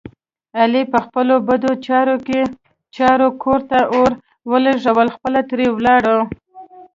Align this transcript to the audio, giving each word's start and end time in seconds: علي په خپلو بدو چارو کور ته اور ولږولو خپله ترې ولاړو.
علي 0.59 0.83
په 0.91 0.99
خپلو 1.05 1.35
بدو 1.47 1.71
چارو 2.95 3.27
کور 3.43 3.59
ته 3.69 3.79
اور 3.93 4.11
ولږولو 4.51 5.15
خپله 5.15 5.41
ترې 5.49 5.67
ولاړو. 5.71 6.19